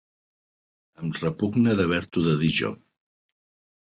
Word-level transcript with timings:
Em 1.03 1.11
repugna 1.19 1.75
d'haver-t'ho 1.81 2.25
de 2.29 2.35
dir 2.45 2.51
jo. 2.61 2.73